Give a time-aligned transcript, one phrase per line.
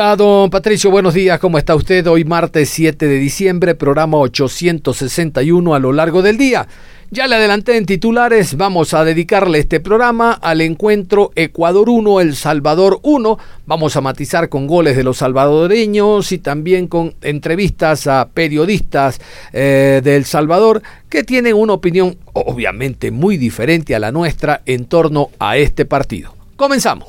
[0.00, 2.06] Hola, don Patricio, buenos días, ¿cómo está usted?
[2.06, 6.66] Hoy martes 7 de diciembre, programa 861 a lo largo del día.
[7.10, 12.34] Ya le adelanté en titulares, vamos a dedicarle este programa al encuentro Ecuador 1, El
[12.34, 13.38] Salvador 1.
[13.66, 19.20] Vamos a matizar con goles de los salvadoreños y también con entrevistas a periodistas
[19.52, 24.86] eh, de El Salvador que tienen una opinión obviamente muy diferente a la nuestra en
[24.86, 26.39] torno a este partido.
[26.60, 27.08] Comenzamos.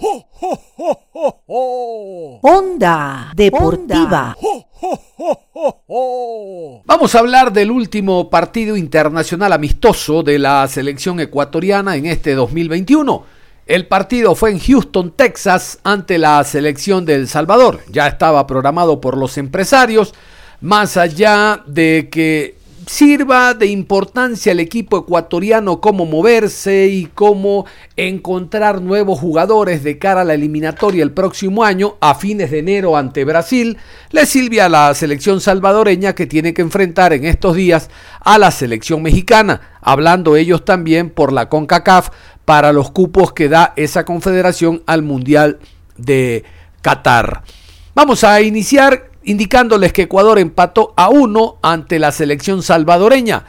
[2.42, 4.34] Onda Deportiva.
[6.86, 13.26] Vamos a hablar del último partido internacional amistoso de la selección ecuatoriana en este 2021.
[13.66, 17.82] El partido fue en Houston, Texas, ante la selección de El Salvador.
[17.90, 20.14] Ya estaba programado por los empresarios,
[20.62, 22.56] más allá de que
[22.92, 30.22] sirva de importancia al equipo ecuatoriano cómo moverse y cómo encontrar nuevos jugadores de cara
[30.22, 33.78] a la eliminatoria el próximo año, a fines de enero ante Brasil,
[34.10, 37.90] le sirve a la selección salvadoreña que tiene que enfrentar en estos días
[38.20, 42.10] a la selección mexicana, hablando ellos también por la CONCACAF
[42.44, 45.60] para los cupos que da esa confederación al Mundial
[45.96, 46.44] de
[46.82, 47.44] Qatar.
[47.96, 53.46] Vamos a iniciar indicándoles que Ecuador empató a uno ante la selección salvadoreña.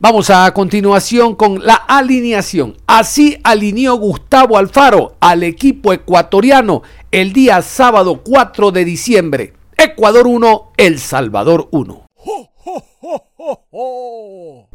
[0.00, 2.76] Vamos a continuación con la alineación.
[2.86, 9.54] Así alineó Gustavo Alfaro al equipo ecuatoriano el día sábado 4 de diciembre.
[9.76, 12.06] Ecuador 1, El Salvador 1.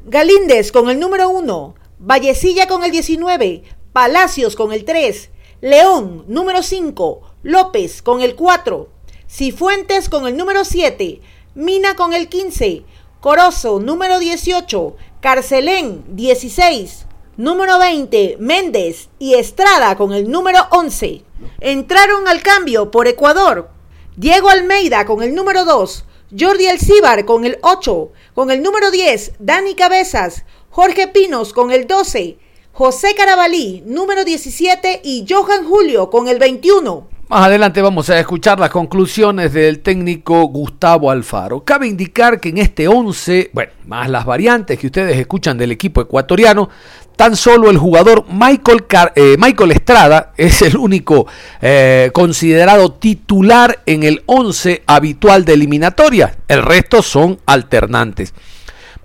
[0.06, 5.30] Galíndez con el número 1, Vallecilla con el 19, Palacios con el 3,
[5.62, 8.90] León número 5, López con el 4,
[9.36, 11.20] Cifuentes con el número 7,
[11.56, 12.84] Mina con el 15,
[13.20, 17.08] Corozo número 18, Carcelén 16,
[17.38, 21.24] número 20, Méndez y Estrada con el número 11.
[21.62, 23.72] Entraron al cambio por Ecuador.
[24.18, 26.06] Diego Almeida con el número 2,
[26.40, 31.88] Jordi Alcíbar con el 8, con el número 10, Dani Cabezas, Jorge Pinos con el
[31.88, 32.38] 12,
[32.72, 37.13] José Carabalí, número 17 y Johan Julio con el 21.
[37.34, 41.64] Más adelante vamos a escuchar las conclusiones del técnico Gustavo Alfaro.
[41.64, 46.00] Cabe indicar que en este 11, bueno, más las variantes que ustedes escuchan del equipo
[46.00, 46.70] ecuatoriano,
[47.16, 48.86] tan solo el jugador Michael,
[49.16, 51.26] eh, Michael Estrada es el único
[51.60, 56.38] eh, considerado titular en el 11 habitual de eliminatoria.
[56.48, 58.36] El resto son alternantes.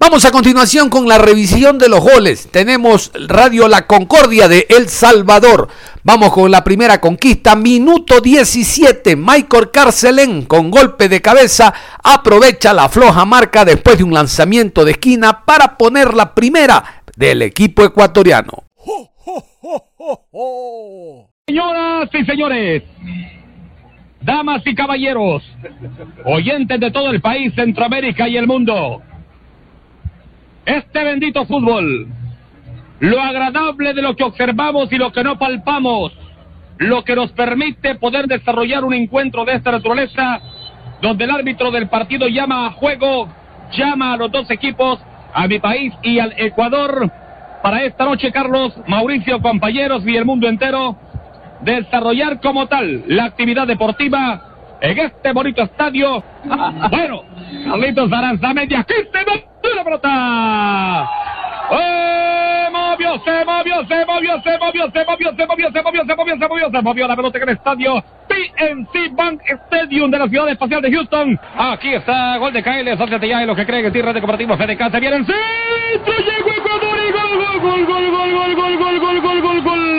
[0.00, 2.48] Vamos a continuación con la revisión de los goles.
[2.52, 5.68] Tenemos Radio La Concordia de El Salvador.
[6.04, 7.56] Vamos con la primera conquista.
[7.56, 9.16] Minuto 17.
[9.16, 14.92] Michael Carcelén con golpe de cabeza aprovecha la floja marca después de un lanzamiento de
[14.92, 18.64] esquina para poner la primera del equipo ecuatoriano.
[21.46, 22.82] Señoras y señores,
[24.20, 25.42] damas y caballeros,
[26.24, 29.02] oyentes de todo el país, Centroamérica y el mundo.
[30.68, 32.08] Este bendito fútbol,
[33.00, 36.12] lo agradable de lo que observamos y lo que no palpamos,
[36.76, 40.42] lo que nos permite poder desarrollar un encuentro de esta naturaleza,
[41.00, 43.30] donde el árbitro del partido llama a juego,
[43.72, 45.00] llama a los dos equipos,
[45.32, 47.10] a mi país y al Ecuador,
[47.62, 50.98] para esta noche, Carlos, Mauricio, compañeros y el mundo entero,
[51.62, 54.47] desarrollar como tal la actividad deportiva
[54.80, 56.22] en este bonito estadio.
[56.90, 57.22] bueno,
[57.64, 61.10] Carlitos Aranzamedia, aquí se movió la pelota.
[61.70, 62.68] ¡Eh!
[62.70, 66.36] Movió, se movió, se movió, se movió, se movió, se movió, se movió, se movió,
[66.36, 70.48] se movió, se movió la pelota en el estadio PNC Bank Stadium de la ciudad
[70.48, 71.38] espacial de Houston.
[71.56, 74.56] Aquí está, gol de Kyle, asóciate ya en lo que cree que tierra de comparativo
[74.56, 79.00] FDK se viene en centro, llegó Ecuador y gol, gol, gol, gol, gol, gol, gol,
[79.00, 79.78] gol, gol, gol, gol.
[79.80, 79.97] Y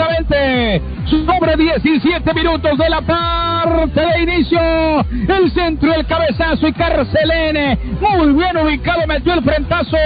[0.00, 0.82] exactamente.
[1.26, 4.60] Sobre 17 minutos de la parte de inicio.
[5.28, 7.78] El centro, el cabezazo y Carcelén.
[8.00, 9.96] Muy bien ubicado, metió el frentazo.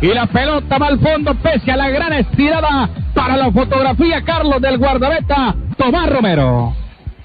[0.00, 4.60] Y la pelota va al fondo, pese a la gran estirada para la fotografía, Carlos
[4.60, 6.74] del guardabeta, Tomás Romero.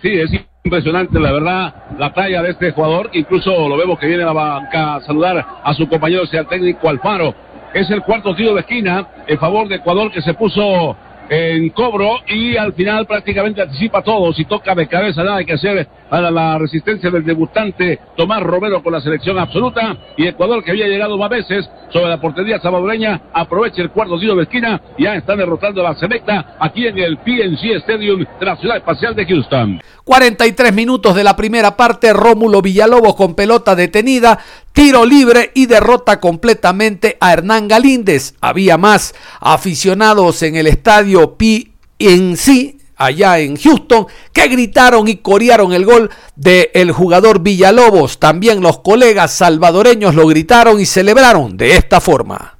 [0.01, 0.31] Sí, es
[0.63, 3.09] impresionante, la verdad, la talla de este jugador.
[3.13, 6.47] Incluso lo vemos que viene a la banca a saludar a su compañero, sea el
[6.47, 7.33] técnico Alfaro.
[7.73, 10.95] Es el cuarto tiro de esquina en favor de Ecuador que se puso
[11.29, 14.33] en cobro y al final prácticamente anticipa todo.
[14.33, 18.93] Si toca de cabeza, nada que hacer para la resistencia del debutante Tomás Romero con
[18.93, 19.95] la selección absoluta.
[20.17, 24.35] Y Ecuador, que había llegado más veces sobre la portería salvadoreña, aprovecha el cuarto tiro
[24.35, 24.81] de esquina.
[24.97, 29.15] Ya están derrotando a la Selecta aquí en el PNC Stadium de la Ciudad Espacial
[29.15, 29.81] de Houston.
[30.03, 34.39] 43 minutos de la primera parte, Rómulo Villalobos con pelota detenida,
[34.73, 38.33] tiro libre y derrota completamente a Hernán Galíndez.
[38.41, 45.85] Había más aficionados en el estadio PNC allá en Houston, que gritaron y corearon el
[45.85, 48.19] gol del jugador Villalobos.
[48.19, 52.59] También los colegas salvadoreños lo gritaron y celebraron de esta forma.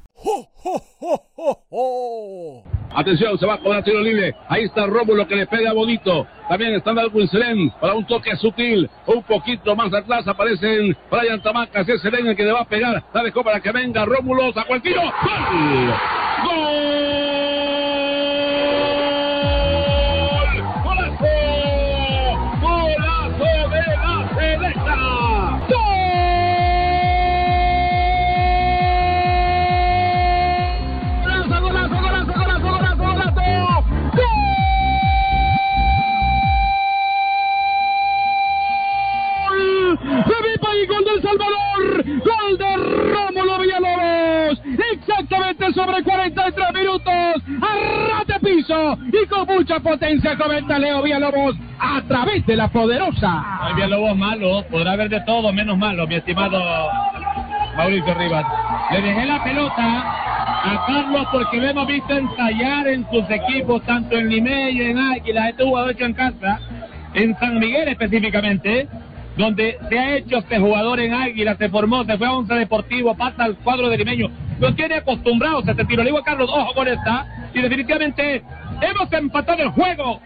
[2.92, 4.34] Atención, se va a cobrar tiro libre.
[4.48, 6.26] Ahí está Rómulo que le pega bonito.
[6.48, 8.90] También está Dalwin Selén para un toque sutil.
[9.06, 11.88] Un poquito más atrás aparecen Brian Tamacas.
[11.88, 13.04] Es Selén el que le va a pegar.
[13.14, 14.52] La dejó para que venga Rómulo.
[14.54, 15.02] Sacó el tiro.
[15.02, 15.94] ¡Gol!
[16.44, 18.09] ¡Gol!
[50.40, 53.44] Comenta Leo Villalobos a través de la poderosa.
[53.62, 54.64] Hay Villalobos malo.
[54.72, 56.60] Podrá haber de todo menos malo, mi estimado
[57.76, 58.46] Mauricio Rivas.
[58.92, 60.04] Le dejé la pelota
[60.64, 64.98] a Carlos porque lo hemos visto ensayar en sus equipos, tanto en Limey y en
[64.98, 65.50] Águila.
[65.50, 66.60] Este jugador hecho en casa,
[67.14, 68.88] en San Miguel específicamente
[69.38, 73.16] donde se ha hecho este jugador en Águila, se formó, se fue a Once Deportivo,
[73.16, 74.30] pasa al cuadro de Limeño.
[74.60, 76.04] Lo tiene acostumbrados a este tiro.
[76.04, 77.26] Le digo a Carlos, ojo con esta.
[77.54, 78.44] Y definitivamente
[78.82, 80.20] hemos empatado el juego.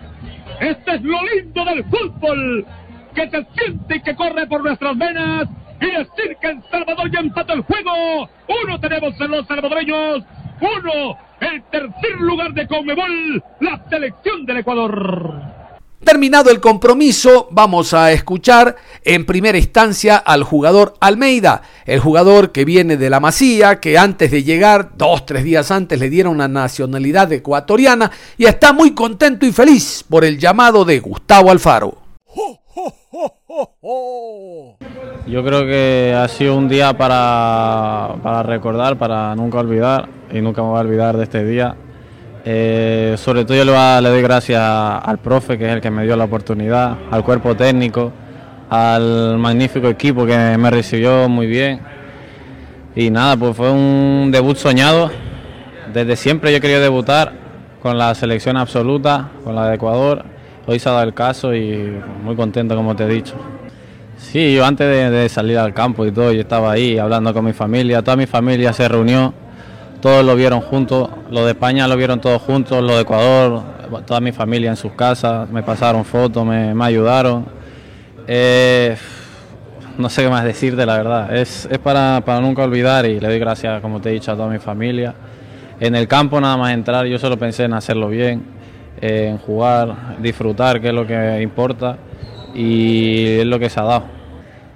[0.64, 2.66] Este es lo lindo del fútbol,
[3.14, 5.50] que se siente y que corre por nuestras venas.
[5.82, 8.30] Y decir que El Salvador ya empató el juego.
[8.64, 10.24] Uno tenemos en los salvadoreños.
[10.62, 15.63] Uno, el tercer lugar de Conmebol, la selección del Ecuador.
[16.04, 22.66] Terminado el compromiso, vamos a escuchar en primera instancia al jugador Almeida, el jugador que
[22.66, 26.48] viene de la Masía, que antes de llegar, dos, tres días antes, le dieron una
[26.48, 31.98] nacionalidad ecuatoriana y está muy contento y feliz por el llamado de Gustavo Alfaro.
[35.26, 40.62] Yo creo que ha sido un día para, para recordar, para nunca olvidar, y nunca
[40.62, 41.76] me voy a olvidar de este día.
[42.46, 46.18] Eh, sobre todo yo le, doy gracias al profe, que es el que me dio
[46.18, 48.12] la oportunidad, al cuerpo técnico,
[48.70, 51.80] al magnífico equipo que me recibió muy bien.
[52.96, 55.10] Y nada, pues fue un debut soñado.
[55.94, 57.32] Desde siempre yo quería debutar
[57.82, 60.26] con la selección absoluta, con la de Ecuador.
[60.66, 63.36] Hoy se ha dado el caso y muy contento, como te he dicho.
[64.18, 67.46] Sí, yo antes de, de salir al campo y todo, yo estaba ahí hablando con
[67.46, 69.34] mi familia, toda mi familia se reunió
[70.04, 73.64] todos lo vieron juntos, los de España lo vieron todos juntos, los de Ecuador,
[74.06, 77.46] toda mi familia en sus casas, me pasaron fotos, me, ayudaron.
[78.28, 78.98] Eh,
[79.98, 81.34] no sé qué más decirte, la verdad.
[81.34, 84.60] Es, para, nunca olvidar y le doy gracias, como te he dicho, a toda mi
[84.60, 85.16] familia.
[85.80, 88.44] En el campo nada más entrar, yo solo pensé en hacerlo bien,
[89.00, 91.96] en jugar, disfrutar, que es lo que importa
[92.54, 94.23] y es lo que se ha dado.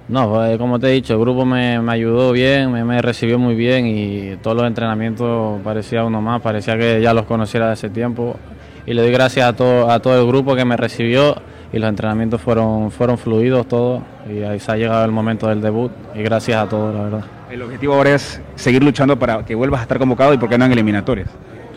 [0.09, 3.85] No, pues, como te he dicho, el grupo me, ayudó bien, me, recibió muy bien
[3.87, 8.37] y todos los entrenamientos parecía uno más, parecía que ya los conociera de hace tiempo.
[8.85, 11.35] Y le doy gracias a todo, a todo el grupo que me recibió
[11.73, 15.61] y los entrenamientos fueron, fueron fluidos todos y ahí se ha llegado el momento del
[15.61, 17.25] debut y gracias a todos, la verdad.
[17.51, 20.57] El objetivo ahora es seguir luchando para que vuelvas a estar convocado y por qué
[20.57, 21.29] no en eliminatorias.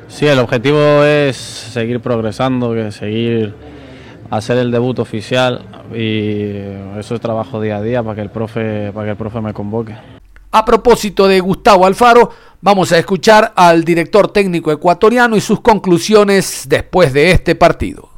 [0.06, 3.54] Sí, el objetivo es seguir progresando, que seguir
[4.30, 6.52] hacer el debut oficial y
[6.98, 9.52] eso es trabajo día a día para que el profe, para que el profe me
[9.52, 9.94] convoque.
[10.52, 16.66] A propósito de Gustavo Alfaro, vamos a escuchar al director técnico ecuatoriano y sus conclusiones
[16.68, 18.08] después de este partido.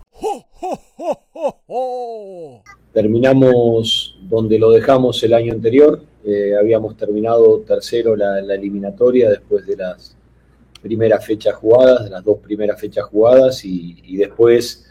[2.92, 6.02] Terminamos donde lo dejamos el año anterior.
[6.25, 10.16] Eh, habíamos terminado tercero la, eliminatoria después de las
[10.81, 14.87] primeras fechas jugadas, de las dos primeras fechas jugadas y, y después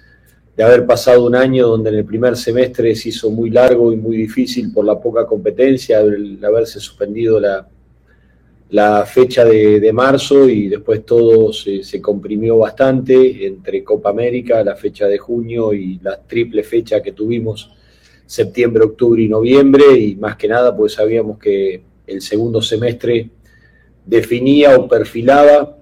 [0.56, 3.96] de haber pasado un año donde en el primer semestre se hizo muy largo y
[3.96, 7.68] muy difícil por la poca competencia, el haberse suspendido la,
[8.72, 15.08] la fecha de, marzo y después todo se, comprimió bastante entre Copa América, la fecha
[15.08, 17.70] de junio y la triple fecha que tuvimos
[18.26, 19.84] septiembre, octubre y noviembre.
[19.98, 23.30] Y más que nada pues sabíamos que el segundo semestre
[24.06, 25.78] definía o perfilaba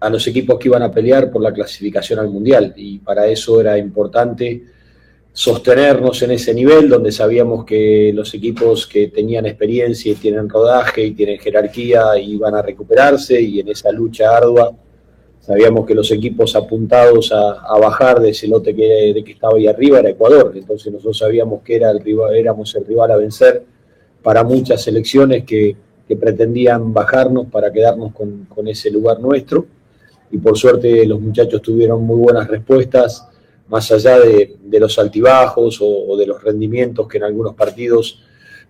[0.00, 2.72] a los equipos que iban a pelear por la clasificación al Mundial.
[2.76, 4.64] Y para eso era importante
[5.32, 11.04] sostenernos en ese nivel donde sabíamos que los equipos que tenían experiencia y tienen rodaje
[11.04, 13.40] y tienen jerarquía iban a recuperarse.
[13.40, 14.72] Y en esa lucha ardua
[15.40, 19.66] sabíamos que los equipos apuntados a, bajar de ese lote que, de que estaba ahí
[19.66, 23.64] arriba era Ecuador, entonces nosotros sabíamos que era el rival, éramos el rival a vencer
[24.22, 25.74] para muchas selecciones que,
[26.06, 29.66] que pretendían bajarnos para quedarnos con, con ese lugar nuestro
[30.30, 33.26] y por suerte los muchachos tuvieron muy buenas respuestas
[33.68, 38.22] más allá de, los altibajos o, de los rendimientos que en algunos partidos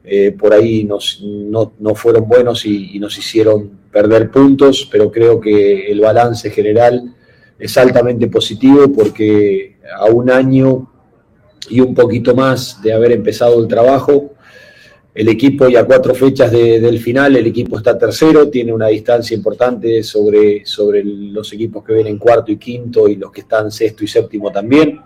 [0.04, 5.90] eh, por ahí nos, no, fueron buenos y, nos hicieron perder puntos, pero creo que
[5.90, 7.14] el balance general
[7.58, 10.90] es altamente positivo porque a un año
[11.68, 14.34] y un poquito más de haber empezado el trabajo,
[15.12, 20.04] el equipo ya cuatro fechas del final, el equipo está tercero, tiene una distancia importante
[20.04, 24.06] sobre, sobre los equipos que vienen cuarto y quinto y los que están sexto y
[24.06, 25.00] séptimo también.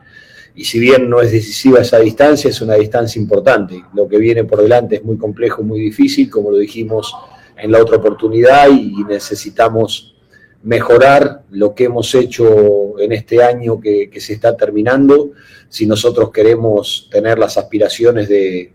[0.55, 3.83] Y si bien no es decisiva esa distancia, es una distancia importante.
[3.95, 7.15] Lo que viene por delante es muy complejo, muy difícil, como lo dijimos
[7.57, 10.15] en la otra oportunidad, y necesitamos
[10.63, 15.33] mejorar lo que hemos hecho en este año que, que se está terminando,
[15.69, 18.73] si nosotros queremos tener las aspiraciones de,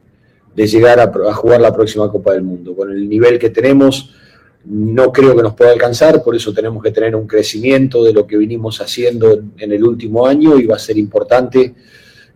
[0.59, 2.75] de llegar a, jugar la próxima Copa del Mundo.
[2.75, 4.13] Con el nivel que tenemos,
[4.65, 8.27] no creo que nos pueda alcanzar, por eso tenemos que tener un crecimiento de lo
[8.27, 11.73] que vinimos haciendo en, el último año y va a ser importante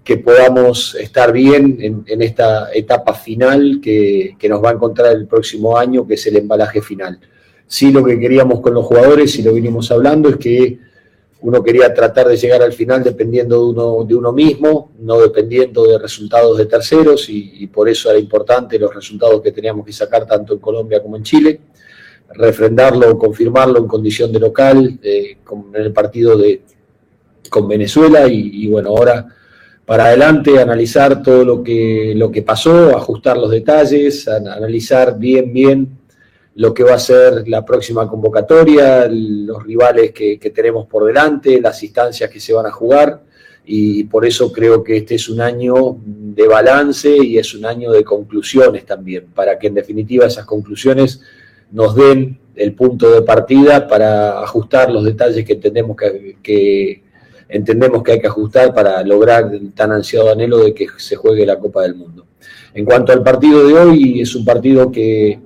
[0.05, 5.27] que podamos estar bien en, esta etapa final que, que, nos va a encontrar el
[5.27, 7.19] próximo año, que es el embalaje final.
[7.67, 10.79] Sí, lo que queríamos con los jugadores, y lo vinimos hablando, es que
[11.43, 15.85] uno quería tratar de llegar al final dependiendo de uno, de uno mismo, no dependiendo
[15.85, 20.25] de resultados de terceros, y, por eso era importante los resultados que teníamos que sacar
[20.25, 21.59] tanto en Colombia como en Chile,
[22.29, 25.37] refrendarlo, confirmarlo en condición de local, eh,
[25.73, 26.61] en el partido de,
[27.49, 29.27] con Venezuela, y, bueno, ahora
[29.85, 36.02] para adelante analizar todo lo que, lo que pasó, ajustar los detalles, analizar bien, bien
[36.55, 41.81] lo que va a ser la próxima convocatoria, los rivales que, tenemos por delante, las
[41.83, 43.23] instancias que se van a jugar
[43.65, 47.91] y por eso creo que este es un año de balance y es un año
[47.91, 51.21] de conclusiones también, para que en definitiva esas conclusiones
[51.71, 57.03] nos den el punto de partida para ajustar los detalles que entendemos que, que
[57.49, 61.45] entendemos que hay que ajustar para lograr el tan ansiado anhelo de que se juegue
[61.45, 62.27] la Copa del Mundo.
[62.75, 65.39] En cuanto al partido de hoy, es un partido que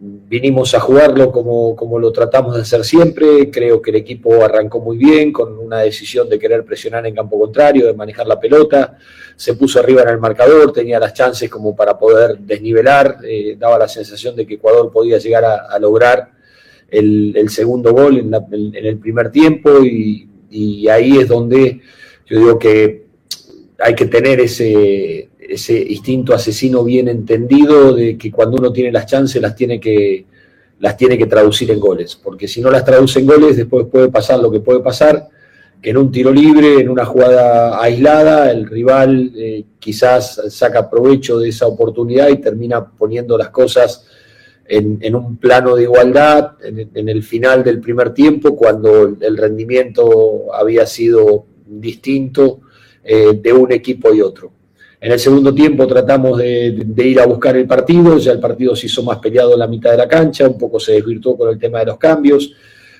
[0.00, 3.50] vinimos a jugarlo como, como, lo tratamos de hacer siempre.
[3.50, 7.38] Creo que el equipo arrancó muy bien, con una decisión de querer presionar en campo
[7.38, 8.96] contrario, de manejar la pelota.
[9.36, 13.18] Se puso arriba en el marcador, tenía las chances como para poder desnivelar.
[13.24, 16.30] Eh, daba la sensación de que Ecuador podía llegar a, lograr
[16.88, 19.84] el, segundo gol en, el primer tiempo.
[19.84, 21.80] Y ahí es donde
[22.26, 23.06] yo digo que
[23.78, 29.06] hay que tener ese, ese instinto asesino bien entendido de que cuando uno tiene las
[29.06, 30.24] chances las tiene que
[30.78, 34.08] las tiene que traducir en goles, porque si no las traduce en goles después puede
[34.08, 35.28] pasar lo que puede pasar,
[35.82, 41.38] que en un tiro libre, en una jugada aislada, el rival eh, quizás saca provecho
[41.38, 44.06] de esa oportunidad y termina poniendo las cosas
[44.66, 50.86] en, un plano de igualdad en, el final del primer tiempo, cuando el rendimiento había
[50.86, 52.60] sido distinto
[53.02, 54.52] eh, de un equipo y otro.
[55.02, 58.84] En el segundo tiempo tratamos de, ir a buscar el partido, ya el partido se
[58.86, 61.58] hizo más peleado en la mitad de la cancha, un poco se desvirtuó con el
[61.58, 62.52] tema de los cambios.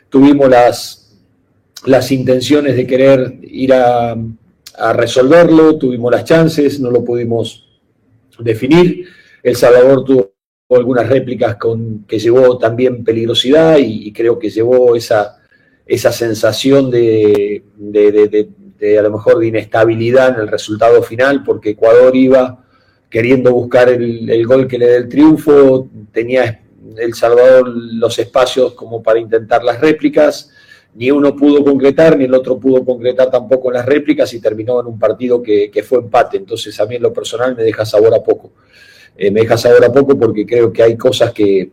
[0.09, 4.16] Tuvimos las, intenciones de querer ir a,
[4.95, 7.69] resolverlo, tuvimos las chances, no lo pudimos
[8.38, 9.04] definir.
[9.42, 10.33] El Salvador tuvo
[10.71, 15.37] algunas réplicas con, que llevó también peligrosidad y, creo que llevó esa
[15.87, 17.62] sensación de,
[18.99, 22.64] a lo mejor de inestabilidad en el resultado final, porque Ecuador iba
[23.10, 26.62] queriendo buscar el, gol que le dé el triunfo, tenía
[26.96, 30.50] El Salvador los espacios como para intentar las réplicas,
[30.94, 34.87] ni uno pudo concretar, ni el otro pudo concretar tampoco las réplicas y terminó en
[34.87, 36.37] un partido que, fue empate.
[36.37, 38.52] Entonces a mí en lo personal me deja sabor a poco.
[39.16, 41.70] Eh, me deja sabor a poco porque creo que hay cosas que,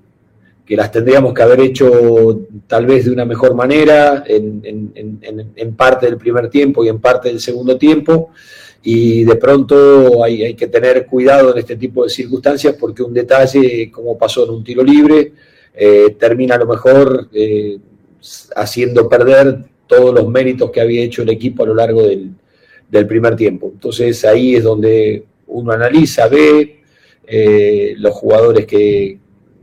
[0.68, 6.18] que las tendríamos que haber hecho tal vez de una mejor manera en, parte del
[6.18, 8.32] primer tiempo y en parte del segundo tiempo.
[8.84, 13.90] Y de pronto hay, que tener cuidado en este tipo de circunstancias porque un detalle,
[13.90, 15.32] como pasó en un tiro libre,
[15.74, 17.78] eh, termina a lo mejor eh,
[18.56, 22.34] haciendo perder todos los méritos que había hecho el equipo a lo largo del,
[23.08, 23.70] primer tiempo.
[23.74, 26.82] Entonces ahí es donde uno analiza, ve
[27.26, 29.20] eh, los jugadores que,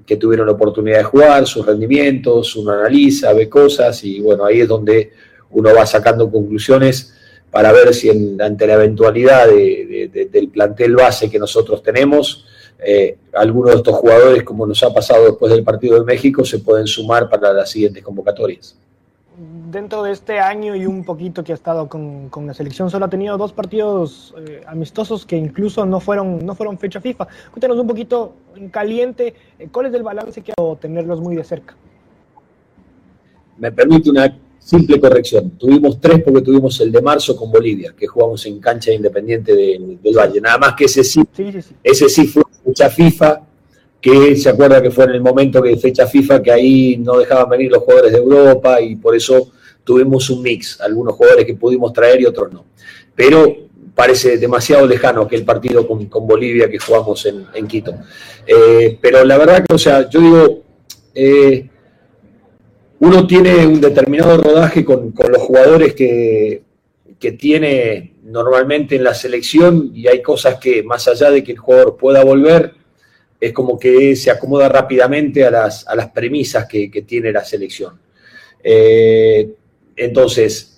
[0.07, 4.61] que tuvieron la oportunidad de jugar, sus rendimientos, uno analiza, ve cosas y bueno, ahí
[4.61, 5.13] es donde
[5.51, 7.15] uno va sacando conclusiones
[7.51, 12.47] para ver si ante la eventualidad del plantel base que nosotros tenemos,
[12.79, 16.59] eh, algunos de estos jugadores, como nos ha pasado después del partido de México, se
[16.59, 18.77] pueden sumar para las siguientes convocatorias.
[19.75, 23.11] Dentro de este año y un poquito que ha estado con, la selección, solo ha
[23.11, 27.27] tenido dos partidos eh, amistosos que incluso no fueron, no fueron fecha FIFA.
[27.51, 31.43] Cuéntanos un poquito en caliente, eh, ¿cuál es el balance que ha tenerlos muy de
[31.43, 31.75] cerca?
[33.59, 35.51] Me permite una simple corrección.
[35.59, 40.17] Tuvimos tres porque tuvimos el de marzo con Bolivia, que jugamos en cancha independiente del
[40.17, 40.41] Valle.
[40.41, 41.21] Nada más que ese sí,
[41.83, 43.41] ese sí fue fecha FIFA,
[44.01, 47.49] que se acuerda que fue en el momento que fecha FIFA, que ahí no dejaban
[47.49, 49.51] venir los jugadores de Europa y por eso
[49.85, 52.65] tuvimos un mix, algunos jugadores que pudimos traer y otros no.
[53.15, 53.65] Pero
[53.95, 57.95] parece demasiado lejano aquel partido con, Bolivia que jugamos en, Quito.
[58.47, 60.63] Eh, pero la verdad que, o sea, yo digo,
[61.15, 61.69] eh,
[63.01, 66.63] uno tiene un determinado rodaje con, los jugadores que,
[67.39, 71.97] tiene normalmente en la selección y hay cosas que más allá de que el jugador
[71.97, 72.75] pueda volver,
[73.41, 77.99] es como que se acomoda rápidamente a las, a las premisas que, tiene la selección.
[78.63, 79.55] Eh,
[79.97, 80.75] entonces,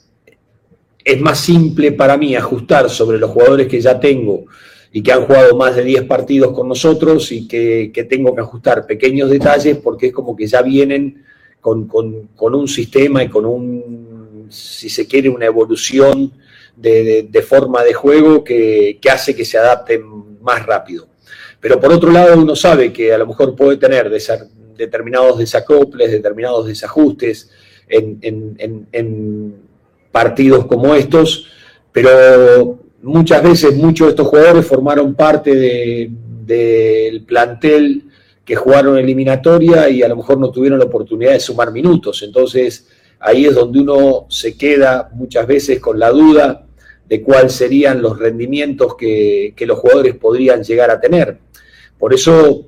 [1.05, 4.45] es más simple para mí ajustar sobre los jugadores que ya tengo
[4.93, 8.87] y que han jugado más de 10 partidos con nosotros y que, tengo que ajustar
[8.87, 11.23] pequeños detalles porque es como que ya vienen
[11.61, 11.89] con,
[12.37, 16.33] un sistema y con un, si se quiere, una evolución
[16.77, 21.07] de, forma de juego que, hace que se adapten más rápido.
[21.61, 24.11] Pero por otro lado, uno sabe que a lo mejor puede tener
[24.77, 27.51] determinados desacoples, determinados desajustes
[27.89, 29.55] en,
[30.11, 31.47] partidos como estos,
[31.93, 36.11] pero muchas veces muchos de estos jugadores formaron parte
[36.47, 38.05] del plantel
[38.45, 42.23] que jugaron eliminatoria y a lo mejor no tuvieron la oportunidad de sumar minutos.
[42.23, 42.87] Entonces,
[43.19, 46.67] ahí es donde uno se queda muchas veces con la duda
[47.09, 51.39] de cuáles serían los rendimientos que, los jugadores podrían llegar a tener.
[51.99, 52.67] Por eso,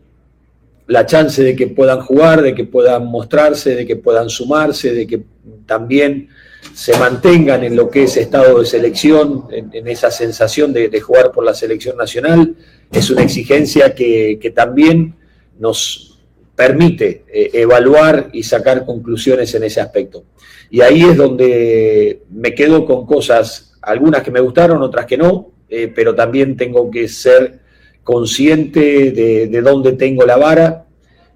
[0.89, 5.07] la chance de que puedan jugar, de que puedan mostrarse, de que puedan sumarse, de
[5.07, 5.23] que
[5.67, 6.31] también
[6.73, 11.45] se mantengan en lo que es estado de selección, en, esa sensación de, jugar por
[11.45, 12.57] la selección nacional,
[12.91, 15.15] es una exigencia que, también
[15.59, 16.19] nos
[16.57, 20.25] permite eh, evaluar y sacar conclusiones en ese aspecto.
[20.71, 25.53] Y ahí es donde me quedo con cosas, algunas que me gustaron, otras que no,
[25.69, 27.61] eh, pero también tengo que ser
[28.09, 30.87] consciente de, dónde tengo la vara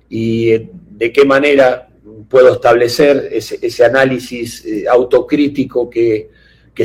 [0.09, 1.87] y eh, de qué manera
[2.31, 6.31] puedo establecer ese, análisis autocrítico que,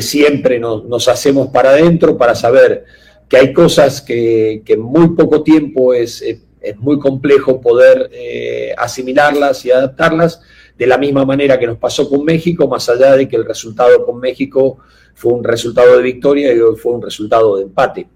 [0.00, 2.84] siempre nos, hacemos para adentro para saber
[3.30, 6.22] que hay cosas que, que en muy poco tiempo es
[6.60, 10.40] es muy complejo poder eh, asimilarlas y adaptarlas
[10.78, 14.06] de la misma manera que nos pasó con México, más allá de que el resultado
[14.06, 14.78] con México
[15.12, 18.06] fue un resultado de victoria y hoy fue un resultado de empate.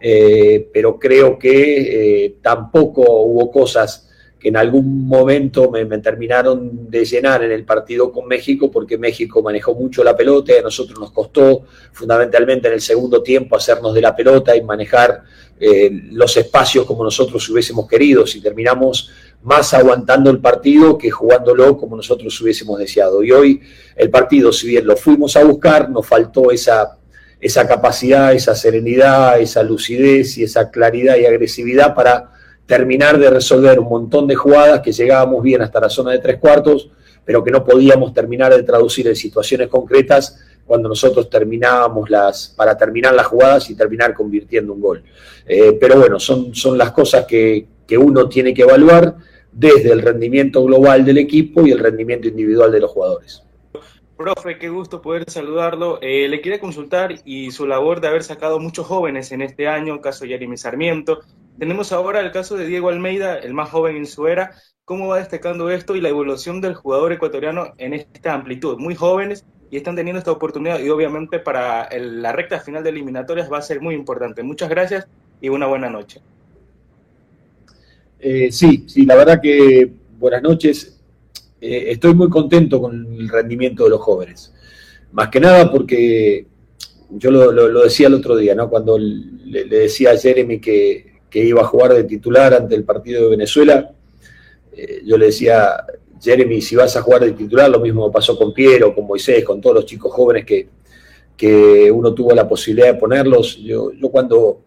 [0.00, 4.08] Eh, pero creo que eh, tampoco hubo cosas
[4.38, 9.40] que en algún momento me, terminaron de llenar en el partido con México, porque México
[9.40, 13.94] manejó mucho la pelota y a nosotros nos costó fundamentalmente en el segundo tiempo hacernos
[13.94, 15.22] de la pelota y manejar
[15.60, 19.10] eh, los espacios como nosotros hubiésemos querido, y terminamos
[19.42, 23.22] más aguantando el partido que jugándolo como nosotros hubiésemos deseado.
[23.22, 23.60] Y hoy
[23.96, 26.98] el partido, si bien lo fuimos a buscar, nos faltó esa,
[27.40, 32.30] esa capacidad, esa serenidad, esa lucidez y esa claridad y agresividad para
[32.66, 36.38] terminar de resolver un montón de jugadas que llegábamos bien hasta la zona de tres
[36.38, 36.90] cuartos,
[37.24, 42.76] pero que no podíamos terminar de traducir en situaciones concretas cuando nosotros terminábamos las, para
[42.76, 45.02] terminar las jugadas y terminar convirtiendo un gol.
[45.46, 49.16] Eh, pero bueno, son, son las cosas que, que uno tiene que evaluar
[49.52, 53.42] desde el rendimiento global del equipo y el rendimiento individual de los jugadores.
[54.16, 55.98] Profe, qué gusto poder saludarlo.
[56.00, 60.00] Eh, le quería consultar y su labor de haber sacado muchos jóvenes en este año,
[60.00, 61.20] caso Jeremy Sarmiento.
[61.58, 64.52] Tenemos ahora el caso de Diego Almeida, el más joven en su era.
[64.84, 68.78] ¿Cómo va destacando esto y la evolución del jugador ecuatoriano en esta amplitud?
[68.78, 73.50] Muy jóvenes y están teniendo esta oportunidad y obviamente para la recta final de eliminatorias
[73.50, 74.42] va a ser muy importante.
[74.42, 75.08] Muchas gracias
[75.40, 76.20] y una buena noche.
[78.24, 80.96] Eh, sí, sí, la verdad que buenas noches.
[81.60, 84.54] Eh, estoy muy contento con el rendimiento de los jóvenes.
[85.10, 86.46] Más que nada porque
[87.10, 88.70] yo lo, decía el otro día, ¿no?
[88.70, 93.30] Cuando le, decía a Jeremy que, iba a jugar de titular ante el partido de
[93.30, 93.90] Venezuela,
[94.72, 95.84] eh, yo le decía,
[96.20, 99.60] Jeremy, si vas a jugar de titular, lo mismo pasó con Piero, con Moisés, con
[99.60, 100.68] todos los chicos jóvenes que,
[101.36, 103.56] que uno tuvo la posibilidad de ponerlos.
[103.56, 104.60] Yo, yo cuando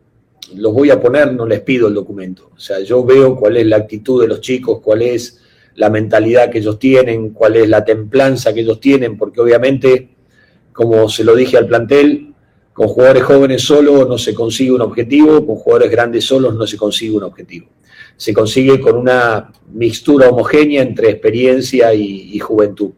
[0.53, 2.51] los voy a poner, no les pido el documento.
[2.55, 5.41] O sea, yo veo cuál es la actitud de los chicos, cuál es
[5.75, 10.09] la mentalidad que ellos tienen, cuál es la templanza que ellos tienen, porque obviamente,
[10.71, 12.33] como se lo dije al plantel,
[12.75, 16.75] con jugadores jóvenes solo no se consigue un objetivo, con jugadores grandes solos no se
[16.75, 17.67] consigue un objetivo.
[18.17, 22.91] Se consigue con una mixtura homogénea entre experiencia y, juventud.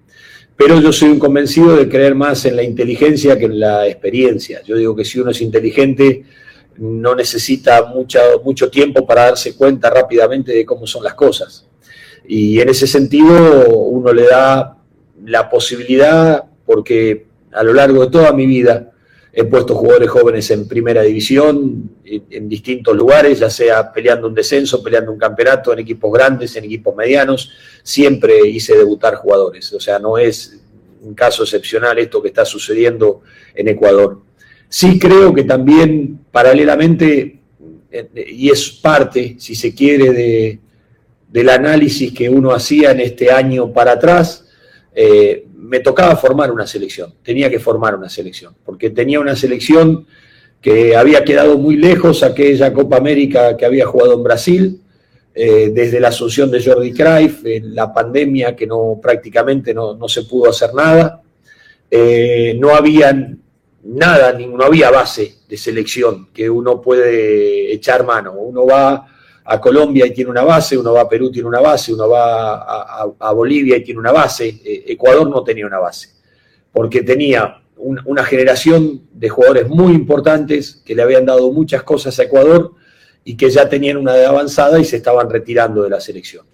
[0.56, 4.64] Pero yo soy un convencido de creer más en la inteligencia que en la experiencia.
[4.64, 6.24] Yo digo que si uno es inteligente,
[6.78, 11.68] no necesita mucho, mucho tiempo para darse cuenta rápidamente de cómo son las cosas.
[12.28, 14.78] Y en ese sentido uno le da
[15.26, 18.92] la posibilidad, porque a lo largo de toda mi vida
[19.32, 24.82] he puesto jugadores jóvenes en primera división, en, distintos lugares, ya sea peleando un descenso,
[24.82, 27.52] peleando un campeonato, en equipos grandes, en equipos medianos,
[27.84, 29.72] siempre hice debutar jugadores.
[29.74, 30.60] O sea, no es
[31.02, 33.22] un caso excepcional esto que está sucediendo
[33.54, 34.22] en Ecuador.
[34.70, 37.40] Sí creo que también paralelamente,
[37.92, 40.60] eh, y es parte, si se quiere, de,
[41.30, 44.46] del análisis que uno hacía en este año para atrás,
[44.94, 50.06] eh, me tocaba formar una selección, tenía que formar una selección, porque tenía una selección
[50.62, 54.82] que había quedado muy lejos aquella Copa América que había jugado en Brasil,
[55.34, 60.24] eh, desde la asunción de Jordi Cruyff, en la pandemia que no prácticamente no, se
[60.24, 61.22] pudo hacer nada,
[62.60, 63.38] no había
[63.84, 68.34] nada, no había base de selección que uno puede echar mano.
[68.34, 69.08] Uno va
[69.50, 72.10] a Colombia y tiene una base, uno va a Perú y tiene una base, uno
[72.10, 74.60] va a, Bolivia y tiene una base.
[74.64, 76.10] Eh, Ecuador no tenía una base,
[76.72, 82.24] porque tenía una generación de jugadores muy importantes que le habían dado muchas cosas a
[82.24, 82.74] Ecuador
[83.24, 86.46] y que ya tenían una edad avanzada y se estaban retirando de la selección.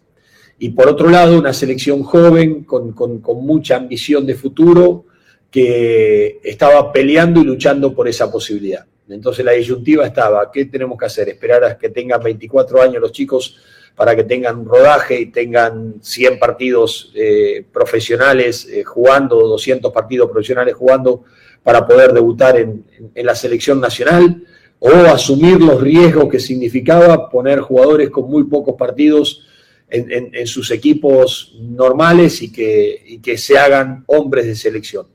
[0.60, 5.06] Y por otro lado, una selección joven con, con mucha ambición de futuro,
[5.54, 8.88] que estaba peleando y luchando por esa posibilidad.
[9.08, 11.30] Entonces la disyuntiva estaba, ¿qué tenemos que hacer?
[11.30, 13.58] ¿Esperar a que tengan 24 años los chicos
[13.96, 20.32] para que tengan un rodaje y tengan 100 partidos eh, profesionales eh, jugando, 200 partidos
[20.32, 21.24] profesionales jugando
[21.62, 24.44] para poder debutar en, la selección nacional?
[24.80, 29.46] ¿O asumir los riesgos que significaba poner jugadores con muy pocos partidos
[29.88, 35.14] en, sus equipos normales y que, y que se hagan hombres de selección?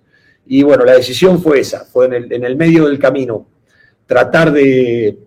[0.51, 3.47] Y bueno, la decisión fue esa, fue en el, medio del camino,
[4.07, 5.19] tratar de,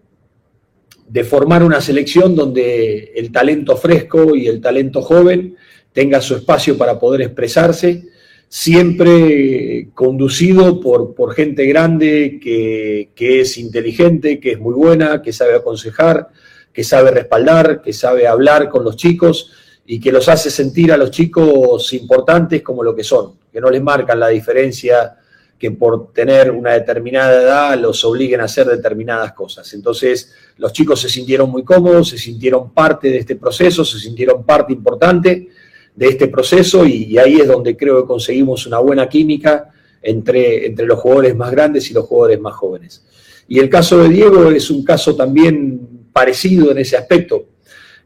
[1.07, 5.55] de formar una selección donde el talento fresco y el talento joven
[5.93, 8.03] tenga su espacio para poder expresarse,
[8.49, 15.33] siempre conducido por, por gente grande que, que, es inteligente, que es muy buena, que
[15.33, 16.29] sabe aconsejar,
[16.73, 19.51] que sabe respaldar, que sabe hablar con los chicos
[19.91, 23.69] y que los hace sentir a los chicos importantes como lo que son, que no
[23.69, 25.17] les marcan la diferencia
[25.59, 29.73] que por tener una determinada edad los obliguen a hacer determinadas cosas.
[29.73, 34.45] Entonces, los chicos se sintieron muy cómodos, se sintieron parte de este proceso, se sintieron
[34.45, 35.49] parte importante
[35.93, 40.85] de este proceso y, ahí es donde creo que conseguimos una buena química entre, entre
[40.85, 43.03] los jugadores más grandes y los jugadores más jóvenes.
[43.49, 47.50] Y el caso de Diego es un caso también parecido en ese aspecto.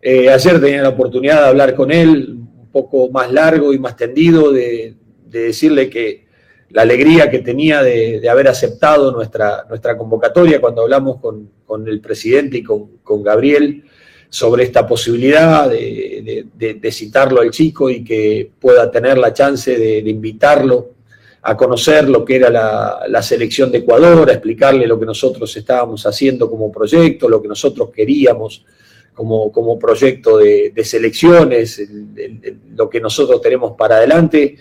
[0.07, 3.97] Eh, ayer tenía la oportunidad de hablar con él un poco más largo y más
[3.97, 4.93] tendido, de,
[5.25, 6.27] decirle que
[6.69, 11.49] la alegría que tenía de, haber aceptado nuestra, nuestra convocatoria cuando hablamos con,
[11.87, 13.83] el presidente y con, Gabriel
[14.29, 20.91] sobre esta posibilidad de, citarlo al chico y que pueda tener la chance de, invitarlo
[21.41, 25.57] a conocer lo que era la, la, selección de Ecuador, a explicarle lo que nosotros
[25.57, 28.63] estábamos haciendo como proyecto, lo que nosotros queríamos
[29.15, 31.82] como, proyecto de, selecciones,
[32.75, 34.56] lo que nosotros tenemos para adelante.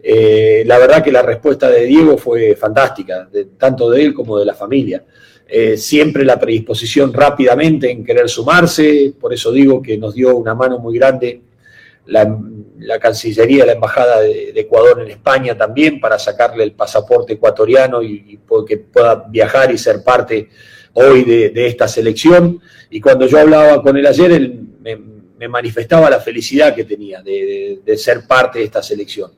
[0.00, 4.46] Eh, la verdad que la respuesta de Diego fue fantástica, tanto de él como de
[4.46, 5.04] la familia.
[5.46, 10.54] Eh, siempre la predisposición rápidamente en querer sumarse, por eso digo que nos dio una
[10.54, 11.40] mano muy grande
[12.08, 18.40] la, Cancillería, la Embajada de, Ecuador en España también para sacarle el pasaporte ecuatoriano y,
[18.66, 20.48] que pueda viajar y ser parte
[20.94, 22.60] hoy de, esta selección.
[22.90, 27.96] Y cuando yo hablaba con él ayer, él me, manifestaba la felicidad que tenía de
[27.96, 29.30] ser parte de esta selección.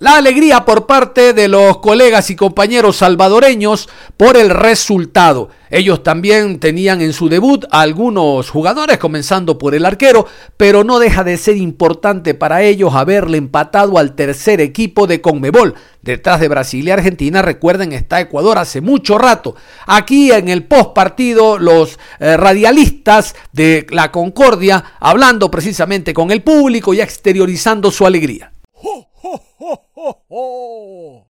[0.00, 3.86] La alegría por parte de los colegas y compañeros salvadoreños
[4.16, 5.50] por el resultado.
[5.68, 11.00] Ellos también tenían en su debut a algunos jugadores, comenzando por el arquero, pero no
[11.00, 15.74] deja de ser importante para ellos haberle empatado al tercer equipo de Conmebol.
[16.00, 19.54] Detrás de Brasil y Argentina, recuerden, está Ecuador hace mucho rato.
[19.86, 26.42] Aquí en el post partido, los eh, radialistas de la Concordia hablando precisamente con el
[26.42, 28.49] público y exteriorizando su alegría.
[29.60, 31.22] Un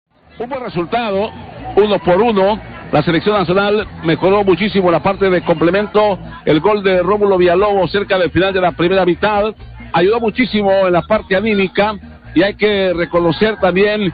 [0.48, 1.32] buen resultado,
[1.76, 2.62] uno por uno,
[2.92, 6.18] La selección nacional mejoró muchísimo la parte de complemento.
[6.46, 9.54] El gol de Rómulo Villalobos cerca del final de la primera mitad
[9.94, 11.96] ayudó muchísimo en la parte anímica
[12.36, 14.12] y hay que reconocer también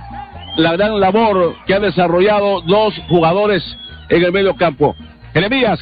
[0.57, 3.63] la gran labor que han desarrollado dos jugadores
[4.09, 4.95] en el medio campo.
[5.33, 5.79] Jeremías,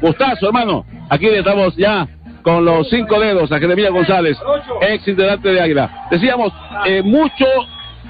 [0.00, 2.06] gustazo hermano, aquí estamos ya
[2.42, 4.38] con los cinco dedos a Jeremías González,
[4.82, 6.06] ex integrante de Águila.
[6.12, 6.52] Decíamos,
[6.84, 7.44] eh, mucho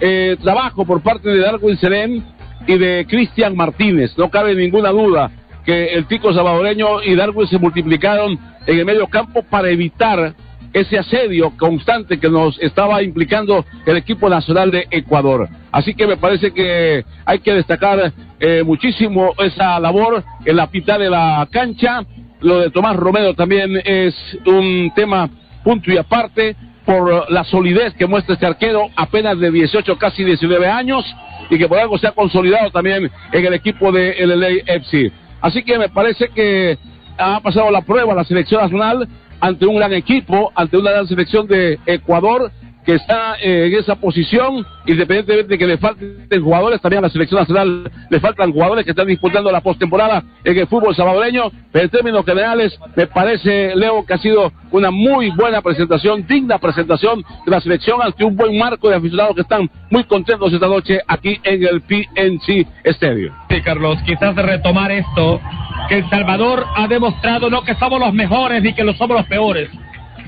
[0.01, 2.25] eh, trabajo por parte de Darwin Serén
[2.67, 5.31] y de Cristian Martínez, no cabe ninguna duda
[5.65, 10.35] que el tico salvadoreño y Darwin se multiplicaron en el medio campo para evitar
[10.73, 15.49] ese asedio constante que nos estaba implicando el equipo nacional de Ecuador.
[15.73, 20.99] Así que me parece que hay que destacar eh, muchísimo esa labor en la mitad
[20.99, 22.05] de la cancha.
[22.41, 25.31] Lo de Tomás Romero también es un tema
[25.65, 26.55] punto y aparte
[26.87, 31.05] por la solidez que muestra este arquero, apenas de 18, casi 19 años,
[31.51, 35.13] y que por algo se ha consolidado también en el equipo de LA FC.
[35.41, 36.79] Así que me parece que
[37.19, 39.09] ha pasado la prueba la selección nacional
[39.41, 42.51] ante un gran equipo, ante una gran selección de Ecuador
[42.87, 47.13] que está eh, en esa posición, independientemente de que le falten jugadores, también a la
[47.13, 51.85] selección nacional le faltan jugadores que están disputando la postemporada en el fútbol salvadoreño, pero
[51.85, 57.25] en términos generales me parece, Leo, que ha sido una muy buena presentación, digna presentación
[57.45, 61.01] de la selección ante un buen marco de aficionados que están muy contentos esta noche
[61.09, 63.35] aquí en el PNC Stadium.
[63.51, 65.41] Sí, Carlos, quizás retomar esto,
[65.89, 69.27] que El Salvador ha demostrado no que somos los mejores ni que lo somos los
[69.27, 69.71] peores,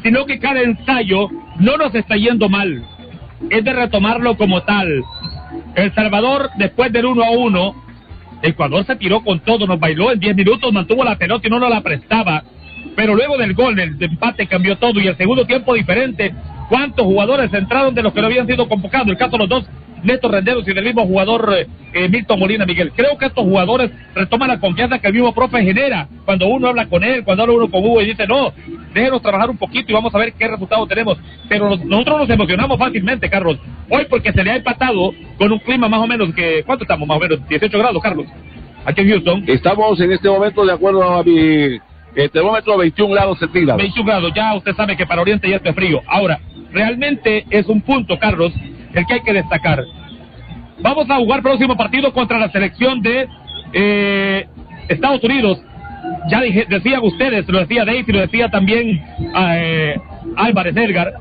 [0.03, 2.83] sino que cada ensayo no nos está yendo mal.
[3.51, 5.03] Es de retomarlo como tal.
[5.75, 7.75] El Salvador, después del 1 a 1,
[8.43, 11.59] Ecuador se tiró con todo, nos bailó en 10 minutos, mantuvo la pelota y no
[11.59, 12.43] nos la prestaba.
[12.97, 16.35] Pero luego del gol, el empate cambió todo y el segundo tiempo diferente.
[16.69, 19.09] ¿Cuántos jugadores entraron de los que no habían sido convocados?
[19.09, 19.69] El caso de los dos
[20.03, 22.93] Neto Renderos y del mismo jugador eh, Milton Molina Miguel.
[22.95, 26.87] Creo que estos jugadores retoman la confianza que el mismo profe genera cuando uno habla
[26.87, 28.53] con él, cuando habla uno con Hugo y dice, no,
[28.92, 31.18] déjenos trabajar un poquito y vamos a ver qué resultado tenemos.
[31.48, 33.59] Pero nosotros nos emocionamos fácilmente, Carlos.
[33.90, 37.07] Hoy porque se le ha empatado con un clima más o menos que, ¿cuánto estamos?
[37.07, 38.27] Más o menos 18 grados, Carlos.
[38.85, 39.44] Aquí en Houston.
[39.46, 41.79] Estamos en este momento, de acuerdo a mi
[42.14, 43.83] eh, termómetro, 21 grados centígrados.
[43.83, 46.01] 21 grados, ya usted sabe que para Oriente ya está frío.
[46.07, 46.40] Ahora,
[46.72, 48.53] realmente es un punto, Carlos,
[48.94, 49.85] el que hay que destacar.
[50.81, 53.29] Vamos a jugar próximo partido contra la selección de
[53.72, 54.46] eh,
[54.88, 55.61] Estados Unidos.
[56.29, 59.03] Ya dije, decían ustedes, lo decía Daisy, lo decía también
[59.37, 59.97] eh,
[60.37, 61.14] Álvarez Edgar,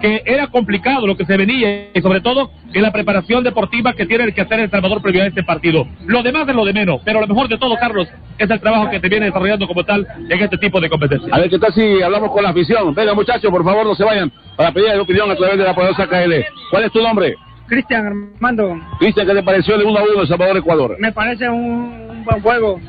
[0.00, 4.06] que era complicado lo que se venía y sobre todo en la preparación deportiva que
[4.06, 5.86] tiene que hacer El Salvador previo a este partido.
[6.06, 8.90] Lo demás es lo de menos, pero lo mejor de todo, Carlos, es el trabajo
[8.90, 11.32] que te viene desarrollando como tal en este tipo de competencias.
[11.32, 12.94] A ver, ¿qué tal si hablamos con la afición?
[12.94, 15.74] Venga, muchachos, por favor, no se vayan para pedir la opinión a través de la
[15.74, 16.32] poderosa KL.
[16.70, 17.34] ¿Cuál es tu nombre?
[17.70, 18.80] Cristian Armando.
[18.98, 20.96] Cristian, ¿qué te pareció el 1 a 1 de Salvador-Ecuador?
[20.98, 22.80] Me parece un, un, buen juego.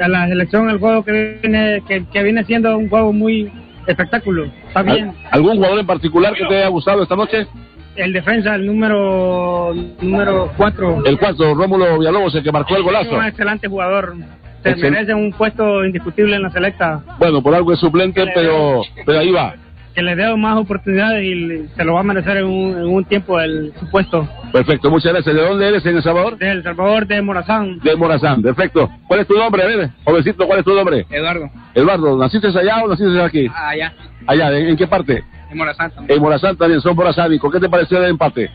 [0.00, 3.50] A la selección, el juego que viene, que, que viene siendo un juego muy
[3.86, 4.46] espectáculo.
[4.68, 5.12] Está bien.
[5.30, 7.46] ¿Algún jugador en particular que te haya gustado esta noche?
[7.96, 11.04] El defensa, el número número 4.
[11.04, 13.14] El 4, Rómulo Villalobos, el que marcó el golazo.
[13.14, 14.14] Un excelente jugador.
[14.62, 14.92] Se Excel...
[14.92, 17.02] merece un puesto indiscutible en la selecta.
[17.18, 19.54] Bueno, por algo es suplente, pero, pero ahí va
[19.94, 23.04] que le dé más oportunidades y se lo va a merecer en un, en un
[23.04, 24.28] tiempo el supuesto.
[24.52, 25.34] Perfecto, muchas gracias.
[25.34, 26.38] ¿De dónde eres en El Salvador?
[26.38, 27.78] De El Salvador, de Morazán.
[27.80, 28.88] De Morazán, perfecto.
[29.06, 29.66] ¿Cuál es tu nombre?
[29.66, 31.06] Ver, jovencito, ¿cuál es tu nombre?
[31.10, 31.50] Eduardo.
[31.74, 33.46] Eduardo, ¿naciste allá o naciste aquí?
[33.54, 33.92] Ah, allá.
[34.26, 35.24] Allá, ¿en, qué parte?
[35.50, 36.16] En Morazán también.
[36.16, 37.52] En Morazán también, son morazánicos.
[37.52, 38.50] ¿Qué te pareció el empate?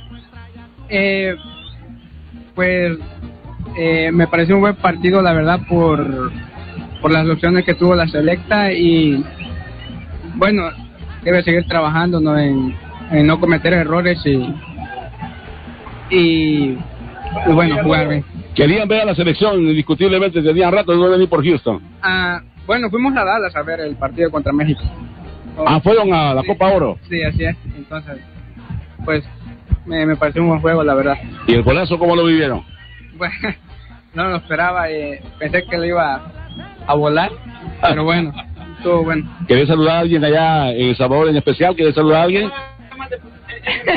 [0.90, 1.36] Eh,
[2.56, 2.98] pues
[3.78, 6.32] eh, me pareció un buen partido, la verdad, por,
[7.02, 9.24] por las opciones que tuvo la selecta y
[10.36, 10.70] bueno,
[11.28, 12.38] debe seguir trabajando ¿no?
[12.40, 12.74] En,
[13.12, 14.56] en, no cometer errores y,
[16.10, 16.78] y,
[17.48, 18.24] y bueno, jugar bien.
[18.56, 21.82] Querían ver a la selección, indiscutiblemente, tenían rato de no venir por Houston.
[22.02, 24.82] Ah, bueno, fuimos a Dallas a ver el partido contra México.
[25.66, 26.98] Ah, fueron a la Copa Oro.
[27.10, 27.58] Sí, así es.
[27.76, 28.20] Entonces,
[29.04, 29.24] pues,
[29.86, 31.18] me, me pareció un buen juego, la verdad.
[31.46, 32.64] ¿Y el golazo cómo lo vivieron?
[33.18, 33.34] Bueno,
[34.14, 36.22] no lo esperaba, y pensé que le iba
[36.86, 37.32] a volar,
[37.82, 38.32] pero bueno.
[38.84, 39.30] Todo bueno.
[39.48, 41.76] ¿Querés saludar a alguien allá en El Salvador en especial?
[41.76, 42.52] ¿Querés saludar a alguien?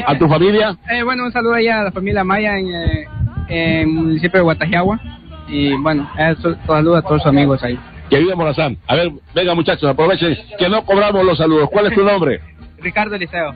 [0.06, 0.76] ¿A tu familia?
[0.90, 3.08] Eh, bueno, un saludo allá a la familia Maya en, eh,
[3.48, 5.00] en el municipio de Guatajiagua.
[5.48, 7.78] Y bueno, eso, saludo a todos los amigos ahí.
[8.08, 8.76] Que Morazán.
[8.88, 11.68] A ver, venga muchachos, aprovechen que no cobramos los saludos.
[11.70, 12.40] ¿Cuál es tu nombre?
[12.78, 13.54] Ricardo Liceo.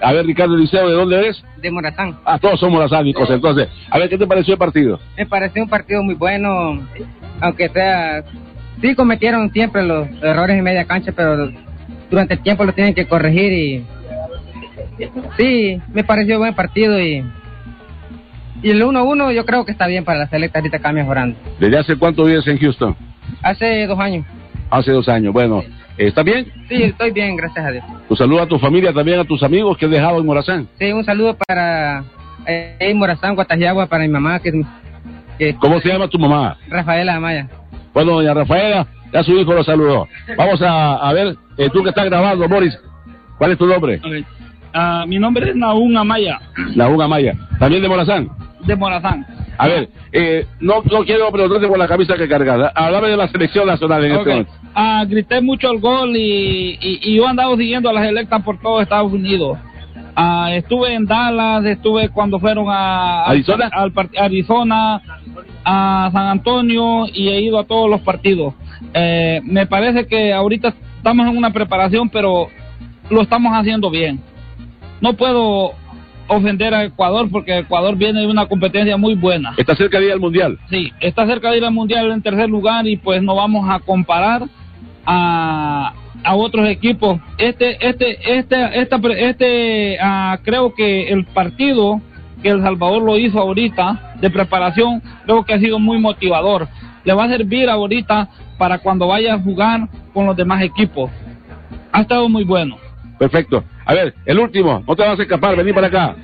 [0.00, 1.42] A ver, Ricardo Liceo, ¿de dónde eres?
[1.62, 2.18] De Morazán.
[2.24, 3.68] Ah, todos son morazánicos, entonces.
[3.90, 5.00] A ver, ¿qué te pareció el partido?
[5.16, 6.86] Me pareció un partido muy bueno,
[7.40, 8.22] aunque sea
[8.80, 11.50] sí cometieron siempre los errores en media cancha, pero
[12.10, 13.86] durante el tiempo lo tienen que corregir y
[15.36, 17.24] sí, me pareció buen partido y
[18.62, 21.36] Y el 1-1 yo creo que está bien para la selecta, ahorita acá mejorando.
[21.58, 22.96] ¿Desde hace cuánto vives en Houston?
[23.42, 24.24] Hace dos años.
[24.70, 25.32] Hace dos años.
[25.32, 25.62] Bueno,
[25.98, 26.46] ¿está bien?
[26.68, 27.84] Sí, estoy bien, gracias a Dios.
[28.08, 30.68] Un saludo a tu familia, también a tus amigos que has dejado en Morazán.
[30.78, 32.04] Sí, un saludo para
[32.46, 34.40] eh, Morazán, Guatajagua, para mi mamá.
[34.40, 34.52] que,
[35.38, 36.56] que ¿Cómo se llama tu mamá?
[36.68, 37.48] Rafaela Amaya.
[37.94, 40.08] Bueno, doña Rafaela, ya su hijo lo saludó.
[40.36, 42.76] Vamos a, a ver, eh, tú que estás grabando, Boris,
[43.38, 44.00] ¿cuál es tu nombre?
[44.74, 46.40] Uh, mi nombre es Naún Amaya.
[46.74, 48.28] Naún Amaya, ¿también de Morazán?
[48.64, 49.24] De Morazán.
[49.56, 52.72] A ver, eh, no, no quiero preguntarte por la camisa que cargada.
[52.74, 54.32] Háblame de la selección nacional en este Okay.
[54.32, 54.52] momento.
[54.74, 58.42] Ah, grité mucho el gol y, y, y yo he andado siguiendo a las electas
[58.42, 59.56] por todo Estados Unidos.
[60.16, 63.68] Ah, estuve en Dallas, estuve cuando fueron a ¿Arizona?
[63.72, 65.00] al part- Arizona,
[65.64, 68.54] a San Antonio y he ido a todos los partidos.
[68.92, 72.48] Eh, me parece que ahorita estamos en una preparación, pero
[73.10, 74.20] lo estamos haciendo bien.
[75.00, 75.72] No puedo
[76.28, 79.52] ofender a Ecuador porque Ecuador viene de una competencia muy buena.
[79.56, 80.58] Está cerca de ir al Mundial.
[80.70, 83.80] Sí, está cerca de ir al mundial en tercer lugar y pues no vamos a
[83.80, 84.42] comparar
[85.04, 85.92] a,
[86.24, 87.20] a otros equipos.
[87.38, 92.00] Este, este, este, esta, pre- este, ah, creo que el partido
[92.42, 96.68] que El Salvador lo hizo ahorita de preparación, creo que ha sido muy motivador.
[97.04, 101.10] Le va a servir ahorita para cuando vaya a jugar con los demás equipos.
[101.92, 102.76] Ha estado muy bueno.
[103.18, 103.64] Perfecto.
[103.86, 106.16] A ver, el último, no te vas a escapar, vení para acá.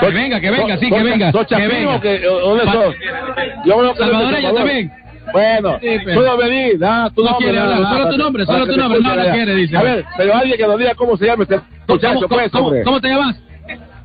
[0.00, 1.98] Que venga, que venga, sí, que venga, ¿Sos que venga.
[1.98, 2.94] dónde sos?
[3.64, 4.54] Yo Salvador.
[4.54, 4.92] también.
[5.32, 8.16] Bueno, Sí, pero- tú no venís, ah, tu No nombre, quiere nada hablar, solo tu
[8.18, 9.32] nombre, solo tu nombre, no, escuchen no allá.
[9.32, 9.76] quiere, dice.
[9.76, 12.72] A ver, pero alguien que nos diga cómo se llama este muchacho, ¿Cómo, pues, cómo-
[12.84, 13.36] cómo te llamas?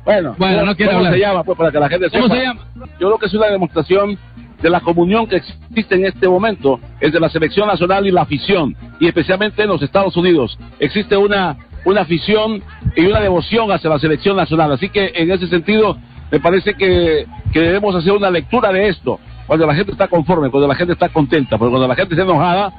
[0.04, 1.12] Bueno, Bueno, ¿cómo- no quiere ¿cómo hablar.
[1.14, 1.44] se llama?
[1.44, 2.34] Pues para que la gente ¿Cómo sepa.
[2.36, 2.60] se llama?
[2.98, 4.18] Yo creo que es una demostración
[4.60, 8.74] de la comunión que existe en este momento entre la selección nacional y la afición,
[8.98, 10.58] y especialmente en los Estados Unidos.
[10.80, 12.62] Existe una, una afición
[12.96, 14.72] y una devoción hacia la selección nacional.
[14.72, 15.96] Así que en ese sentido,
[16.30, 19.20] me parece que, que debemos hacer una lectura de esto.
[19.46, 22.22] Cuando la gente está conforme, cuando la gente está contenta, porque cuando la gente está
[22.24, 22.72] enojada,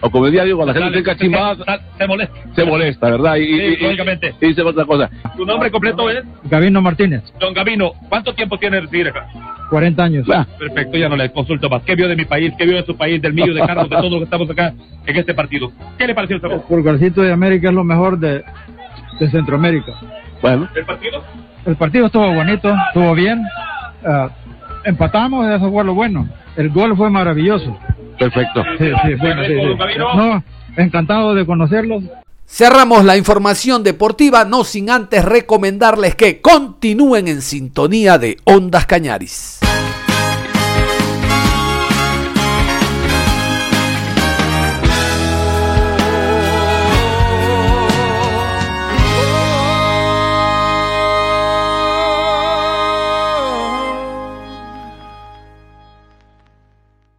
[0.00, 2.34] o como decía Diego, cuando la gente está encachimbada, Se molesta.
[2.54, 3.36] se molesta, ¿verdad?
[3.36, 4.34] Y, y- Sí, y- lógicamente.
[4.40, 5.10] y dice otra cosa.
[5.36, 6.24] ¿Tu nombre completo es?
[6.44, 7.92] Gabino Martínez, Don Gavino.
[8.08, 9.26] ¿Cuánto tiempo tiene de residir acá?
[9.70, 10.26] 40 años.
[10.58, 11.82] Perfecto, ya no le consulto más.
[11.82, 12.52] ¿Qué vio de mi país?
[12.56, 14.72] ¿Qué vio de su país, del mío, de Carlos, de todos los que estamos acá
[15.06, 15.72] en este partido?
[15.98, 16.60] ¿Qué le pareció el El?
[16.60, 18.44] Pulgarcito de América es lo mejor de,
[19.18, 19.92] de Centroamérica.
[20.40, 20.68] Bueno.
[20.74, 21.22] ¿El partido?
[21.66, 23.42] El partido estuvo bonito, estuvo bien.
[24.04, 24.28] Ah,
[24.86, 26.28] empatamos, eso fue lo bueno.
[26.56, 27.76] El gol fue maravilloso.
[28.18, 28.62] Perfecto.
[28.78, 29.98] Sí, sí, bueno, sí, sí.
[30.16, 30.42] No,
[30.76, 32.04] encantado de conocerlos.
[32.46, 39.58] Cerramos la información deportiva, no sin antes recomendarles que continúen en sintonía de Ondas Cañaris.